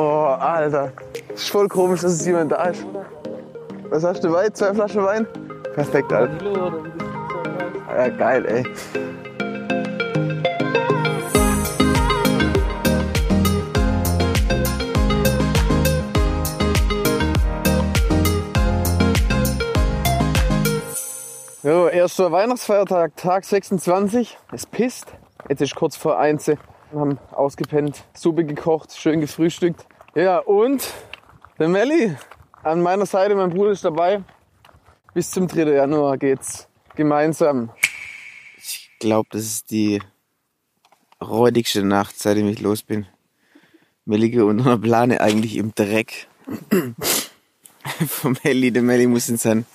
Oh, 0.00 0.36
Alter. 0.38 0.92
Ist 1.38 1.50
voll 1.50 1.68
komisch, 1.68 2.00
dass 2.00 2.14
es 2.14 2.26
jemand 2.26 2.50
da 2.50 2.64
ist. 2.64 2.84
Was 3.90 4.02
hast 4.02 4.24
du 4.24 4.32
Wein? 4.32 4.52
Zwei 4.52 4.74
Flaschen 4.74 5.04
Wein? 5.04 5.24
Perfekt, 5.72 6.12
Alter. 6.12 6.82
Ja, 7.96 8.08
geil, 8.08 8.44
ey. 8.44 8.64
So, 21.62 21.86
erster 21.86 22.32
Weihnachtsfeiertag, 22.32 23.14
Tag 23.14 23.44
26. 23.44 24.36
Es 24.50 24.66
pisst. 24.66 25.06
Jetzt 25.48 25.62
ist 25.62 25.76
kurz 25.76 25.96
vor 25.96 26.18
1. 26.18 26.48
Wir 26.48 26.58
haben 26.94 27.18
ausgepennt, 27.30 28.02
Suppe 28.12 28.44
gekocht, 28.44 28.92
schön 28.92 29.20
gefrühstückt. 29.20 29.86
Ja, 30.16 30.38
und 30.38 30.92
der 31.58 31.68
Melli 31.68 32.16
an 32.62 32.82
meiner 32.82 33.06
Seite, 33.06 33.34
mein 33.34 33.50
Bruder 33.50 33.72
ist 33.72 33.84
dabei. 33.84 34.22
Bis 35.14 35.30
zum 35.30 35.48
3. 35.48 35.72
Januar 35.72 36.16
geht's 36.16 36.68
gemeinsam. 36.94 37.70
Ich 38.56 38.90
glaube, 39.00 39.28
das 39.32 39.42
ist 39.42 39.70
die 39.70 40.00
räudigste 41.20 41.82
Nacht, 41.82 42.18
seitdem 42.18 42.48
ich 42.48 42.60
los 42.60 42.82
bin. 42.82 43.06
Wir 44.04 44.18
liegen 44.18 44.42
unter 44.42 44.66
einer 44.66 44.78
Plane 44.78 45.20
eigentlich 45.20 45.56
im 45.56 45.74
Dreck. 45.74 46.28
Vom 48.06 48.36
Melli, 48.44 48.70
der 48.70 48.82
Melli 48.82 49.06
muss 49.06 49.28
in 49.28 49.36
seinen 49.36 49.66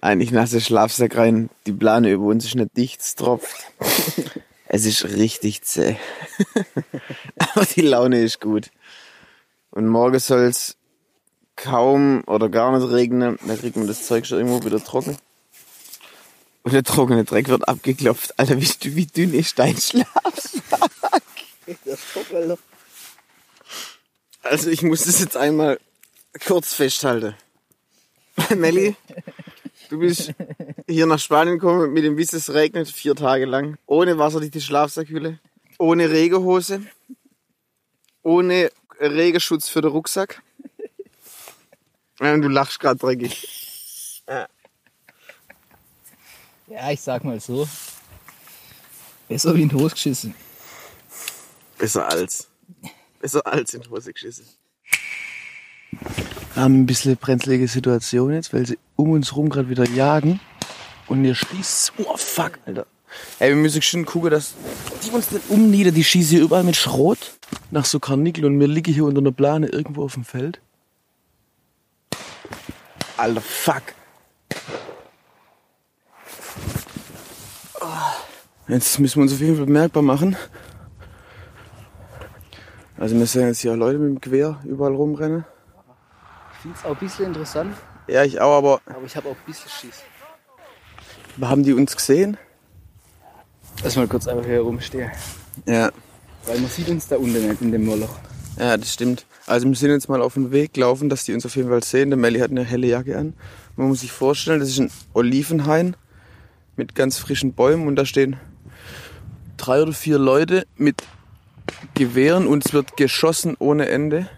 eigentlich 0.00 0.32
nasse 0.32 0.60
Schlafsack 0.60 1.16
rein. 1.16 1.48
Die 1.66 1.72
Plane 1.72 2.10
über 2.10 2.24
uns 2.24 2.44
ist 2.44 2.54
nicht 2.54 2.76
dicht, 2.76 3.00
es 3.00 3.14
tropft. 3.14 3.72
Es 4.66 4.84
ist 4.86 5.04
richtig 5.04 5.62
zäh. 5.62 5.96
Aber 7.38 7.64
die 7.64 7.82
Laune 7.82 8.20
ist 8.20 8.40
gut. 8.40 8.70
Und 9.70 9.86
morgen 9.86 10.18
soll 10.18 10.44
es 10.44 10.76
kaum 11.62 12.22
oder 12.26 12.48
gar 12.48 12.76
nicht 12.76 12.90
regnen. 12.90 13.38
Da 13.46 13.56
kriegt 13.56 13.76
man 13.76 13.86
das 13.86 14.06
Zeug 14.06 14.26
schon 14.26 14.38
irgendwo 14.38 14.64
wieder 14.64 14.82
trocken. 14.82 15.16
Und 16.64 16.72
der 16.72 16.82
trockene 16.82 17.24
Dreck 17.24 17.48
wird 17.48 17.68
abgeklopft. 17.68 18.38
Alter, 18.38 18.60
wie, 18.60 18.68
wie 18.96 19.06
dünn 19.06 19.34
ist 19.34 19.58
dein 19.58 19.76
Schlafsack? 19.76 21.22
Also 24.42 24.70
ich 24.70 24.82
muss 24.82 25.04
das 25.04 25.20
jetzt 25.20 25.36
einmal 25.36 25.78
kurz 26.44 26.72
festhalten. 26.72 27.34
Melli, 28.56 28.96
du 29.88 29.98
bist 29.98 30.32
hier 30.88 31.06
nach 31.06 31.18
Spanien 31.18 31.58
gekommen 31.58 31.92
mit 31.92 32.04
dem 32.04 32.16
Wissen, 32.16 32.36
es 32.36 32.52
regnet 32.52 32.88
vier 32.88 33.14
Tage 33.14 33.44
lang. 33.44 33.76
Ohne 33.86 34.18
wasserdichte 34.18 34.60
Schlafsackhülle, 34.60 35.38
ohne 35.78 36.10
Regenhose, 36.10 36.82
ohne 38.22 38.70
Regenschutz 39.00 39.68
für 39.68 39.80
den 39.80 39.90
Rucksack. 39.90 40.42
Ja, 42.22 42.34
und 42.34 42.42
du 42.42 42.48
lachst 42.48 42.78
gerade 42.78 42.98
dreckig. 42.98 44.22
Ja, 46.68 46.90
ich 46.90 47.00
sag 47.00 47.24
mal 47.24 47.40
so. 47.40 47.68
Besser 49.28 49.56
wie 49.56 49.62
in 49.62 49.68
die 49.68 49.74
Hose 49.74 49.94
geschissen. 49.94 50.34
Besser 51.76 52.08
als. 52.08 52.48
Besser 53.20 53.44
als 53.44 53.74
in 53.74 53.82
die 53.82 53.90
Hose 53.90 54.12
geschissen. 54.12 54.46
Wir 56.54 56.62
haben 56.62 56.82
ein 56.82 56.86
bisschen 56.86 57.16
brenzlige 57.16 57.66
Situation 57.66 58.32
jetzt, 58.32 58.54
weil 58.54 58.66
sie 58.66 58.78
um 58.94 59.10
uns 59.10 59.34
rum 59.34 59.48
gerade 59.48 59.68
wieder 59.68 59.88
jagen. 59.88 60.38
Und 61.08 61.24
ihr 61.24 61.34
schießt. 61.34 61.94
Oh 61.98 62.16
fuck, 62.16 62.60
Alter. 62.66 62.86
Ey, 63.40 63.50
wir 63.50 63.56
müssen 63.56 63.82
schon 63.82 64.06
gucken, 64.06 64.30
dass 64.30 64.54
die 65.04 65.10
uns 65.10 65.32
nicht 65.32 65.50
umnieder. 65.50 65.90
Die 65.90 66.04
schießen 66.04 66.36
hier 66.36 66.44
überall 66.44 66.62
mit 66.62 66.76
Schrot 66.76 67.32
nach 67.72 67.84
so 67.84 67.98
Karnickel 67.98 68.44
und 68.44 68.60
wir 68.60 68.68
liegen 68.68 68.94
hier 68.94 69.04
unter 69.06 69.20
einer 69.20 69.32
Plane 69.32 69.66
irgendwo 69.66 70.04
auf 70.04 70.14
dem 70.14 70.24
Feld. 70.24 70.60
Alter, 73.22 73.40
fuck. 73.40 73.82
Jetzt 78.66 78.98
müssen 78.98 79.16
wir 79.18 79.22
uns 79.22 79.32
auf 79.32 79.38
jeden 79.38 79.54
Fall 79.56 79.66
bemerkbar 79.66 80.02
machen. 80.02 80.36
Also 82.98 83.16
wir 83.16 83.26
sehen 83.26 83.46
jetzt 83.46 83.60
hier 83.60 83.76
Leute 83.76 83.98
mit 84.00 84.08
dem 84.08 84.20
Gewehr 84.20 84.58
überall 84.64 84.96
rumrennen. 84.96 85.44
Ich 86.54 86.62
find's 86.62 86.84
auch 86.84 86.90
ein 86.90 86.96
bisschen 86.96 87.26
interessant, 87.26 87.76
Ja, 88.08 88.24
ich 88.24 88.40
auch, 88.40 88.58
aber 88.58 88.80
aber 88.86 89.04
ich 89.06 89.14
habe 89.14 89.28
auch 89.28 89.36
ein 89.36 89.46
bisschen 89.46 89.70
Schiss. 89.70 90.02
haben 91.40 91.62
die 91.62 91.74
uns 91.74 91.94
gesehen? 91.94 92.36
Lass 93.84 93.94
mal 93.94 94.08
kurz 94.08 94.26
einfach 94.26 94.46
hier 94.46 94.62
rumstehen. 94.62 95.12
Ja. 95.66 95.92
Weil 96.46 96.58
man 96.58 96.70
sieht 96.70 96.88
uns 96.88 97.06
da 97.06 97.18
unten 97.18 97.48
nicht 97.48 97.62
in 97.62 97.70
dem 97.70 97.84
Moloch. 97.84 98.18
Ja, 98.58 98.76
das 98.76 98.92
stimmt. 98.92 99.26
Also 99.46 99.66
wir 99.66 99.74
sind 99.74 99.90
jetzt 99.90 100.08
mal 100.08 100.22
auf 100.22 100.34
den 100.34 100.52
Weg 100.52 100.74
gelaufen, 100.74 101.08
dass 101.08 101.24
die 101.24 101.34
uns 101.34 101.44
auf 101.44 101.56
jeden 101.56 101.68
Fall 101.68 101.82
sehen. 101.82 102.10
Der 102.10 102.16
Melli 102.16 102.38
hat 102.38 102.50
eine 102.50 102.64
helle 102.64 102.86
Jacke 102.86 103.18
an. 103.18 103.34
Man 103.76 103.88
muss 103.88 104.00
sich 104.00 104.12
vorstellen, 104.12 104.60
das 104.60 104.68
ist 104.68 104.78
ein 104.78 104.90
Olivenhain 105.14 105.96
mit 106.76 106.94
ganz 106.94 107.18
frischen 107.18 107.52
Bäumen 107.52 107.86
und 107.86 107.96
da 107.96 108.04
stehen 108.04 108.36
drei 109.56 109.82
oder 109.82 109.92
vier 109.92 110.18
Leute 110.18 110.66
mit 110.76 111.02
Gewehren 111.94 112.46
und 112.46 112.64
es 112.66 112.72
wird 112.72 112.96
geschossen 112.96 113.56
ohne 113.58 113.88
Ende. 113.88 114.28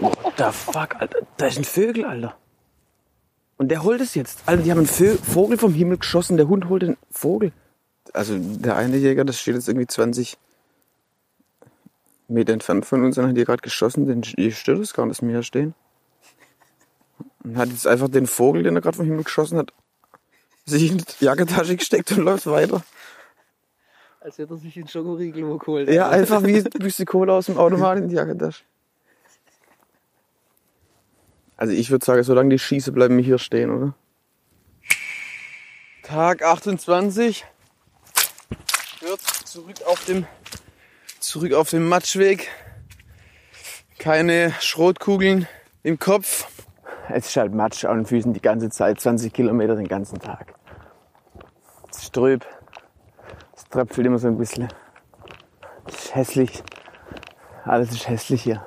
What 0.00 0.34
the 0.38 0.44
fuck, 0.50 0.96
Alter? 0.98 1.18
Da 1.36 1.46
ist 1.46 1.58
ein 1.58 1.64
Vögel, 1.64 2.04
Alter. 2.04 2.36
Und 3.56 3.68
der 3.68 3.82
holt 3.82 4.00
es 4.00 4.14
jetzt. 4.14 4.40
Alter, 4.46 4.62
die 4.62 4.70
haben 4.70 4.78
einen 4.78 4.86
Vö 4.86 5.16
Vogel 5.16 5.58
vom 5.58 5.74
Himmel 5.74 5.98
geschossen, 5.98 6.38
der 6.38 6.48
Hund 6.48 6.68
holt 6.68 6.82
den 6.82 6.96
Vogel. 7.10 7.52
Also 8.14 8.38
der 8.38 8.76
eine 8.76 8.96
Jäger, 8.96 9.24
das 9.24 9.38
steht 9.38 9.54
jetzt 9.54 9.68
irgendwie 9.68 9.86
20 9.86 10.38
Meter 12.30 12.52
entfernt 12.52 12.86
von 12.86 13.04
uns 13.04 13.18
und 13.18 13.26
hat 13.26 13.36
hier 13.36 13.44
gerade 13.44 13.62
geschossen. 13.62 14.06
Den 14.06 14.22
stört 14.24 14.80
es 14.80 14.94
gar 14.94 15.06
nicht, 15.06 15.18
dass 15.18 15.26
wir 15.26 15.34
hier 15.34 15.42
stehen. 15.42 15.74
Und 17.44 17.56
hat 17.56 17.68
jetzt 17.68 17.86
einfach 17.86 18.08
den 18.08 18.26
Vogel, 18.26 18.62
den 18.62 18.76
er 18.76 18.82
gerade 18.82 18.96
vom 18.96 19.06
Himmel 19.06 19.24
geschossen 19.24 19.58
hat, 19.58 19.72
sich 20.64 20.90
in 20.90 20.98
die 20.98 21.24
Jackentasche 21.24 21.76
gesteckt 21.76 22.12
und 22.12 22.18
läuft 22.18 22.46
weiter. 22.46 22.82
Als 24.20 24.36
hätte 24.38 24.54
er 24.54 24.58
sich 24.58 24.74
den 24.74 24.86
Schokoriegel 24.86 25.46
wo 25.46 25.56
geholt. 25.56 25.88
Ja, 25.88 26.10
einfach 26.10 26.42
wie 26.44 26.60
Büste 26.62 27.06
Kohle 27.06 27.32
aus 27.32 27.46
dem 27.46 27.56
Automat 27.56 27.98
in 27.98 28.08
die 28.08 28.16
Jackentasche. 28.16 28.64
Also 31.56 31.72
ich 31.72 31.90
würde 31.90 32.04
sagen, 32.04 32.22
solange 32.22 32.50
die 32.50 32.58
schieße, 32.58 32.92
bleiben 32.92 33.16
wir 33.16 33.24
hier 33.24 33.38
stehen, 33.38 33.70
oder? 33.70 33.94
Tag 36.02 36.42
28. 36.42 37.44
Wird 39.00 39.20
zurück 39.20 39.76
auf 39.86 40.04
dem, 40.04 40.26
zurück 41.30 41.52
auf 41.52 41.70
dem 41.70 41.88
Matschweg. 41.88 42.48
Keine 44.00 44.52
Schrotkugeln 44.58 45.46
im 45.84 45.96
Kopf. 45.96 46.48
Es 47.08 47.28
ist 47.28 47.36
halt 47.36 47.54
Matsch 47.54 47.84
an 47.84 47.98
den 47.98 48.06
Füßen 48.06 48.32
die 48.32 48.40
ganze 48.40 48.68
Zeit, 48.68 49.00
20 49.00 49.32
Kilometer 49.32 49.76
den 49.76 49.86
ganzen 49.86 50.18
Tag. 50.18 50.54
Es 51.88 52.02
ist 52.02 52.14
trüb. 52.14 52.44
Es 53.56 53.64
tröpfelt 53.66 54.08
immer 54.08 54.18
so 54.18 54.26
ein 54.26 54.38
bisschen. 54.38 54.66
Es 55.86 56.06
ist 56.06 56.14
hässlich. 56.16 56.64
Alles 57.64 57.92
ist 57.92 58.08
hässlich 58.08 58.42
hier. 58.42 58.66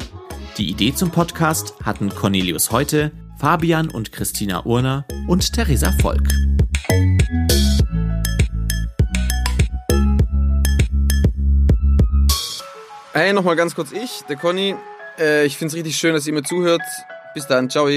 Die 0.57 0.69
Idee 0.69 0.93
zum 0.93 1.11
Podcast 1.11 1.73
hatten 1.83 2.09
Cornelius 2.09 2.71
Heute, 2.71 3.11
Fabian 3.39 3.89
und 3.89 4.11
Christina 4.11 4.65
Urner 4.65 5.05
und 5.27 5.53
Theresa 5.53 5.93
Volk. 6.01 6.27
Hey, 13.13 13.31
nochmal 13.33 13.55
ganz 13.55 13.75
kurz 13.75 13.93
ich, 13.93 14.21
der 14.27 14.35
Conny. 14.35 14.75
Äh, 15.17 15.45
ich 15.45 15.57
find's 15.57 15.73
richtig 15.73 15.95
schön, 15.95 16.13
dass 16.13 16.27
ihr 16.27 16.33
mir 16.33 16.43
zuhört. 16.43 16.81
Bis 17.33 17.47
dann, 17.47 17.69
ciao. 17.69 17.87